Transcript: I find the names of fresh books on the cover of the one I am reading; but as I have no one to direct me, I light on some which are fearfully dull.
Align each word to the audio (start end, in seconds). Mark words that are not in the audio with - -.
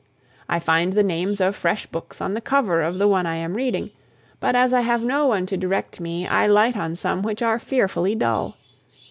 I 0.49 0.57
find 0.57 0.93
the 0.93 1.03
names 1.03 1.39
of 1.39 1.55
fresh 1.55 1.85
books 1.85 2.21
on 2.21 2.33
the 2.33 2.41
cover 2.41 2.81
of 2.81 2.97
the 2.97 3.07
one 3.07 3.27
I 3.27 3.35
am 3.35 3.53
reading; 3.53 3.91
but 4.39 4.55
as 4.55 4.73
I 4.73 4.81
have 4.81 5.03
no 5.03 5.27
one 5.27 5.45
to 5.45 5.57
direct 5.57 5.99
me, 5.99 6.25
I 6.25 6.47
light 6.47 6.75
on 6.75 6.95
some 6.95 7.21
which 7.21 7.43
are 7.43 7.59
fearfully 7.59 8.15
dull. 8.15 8.57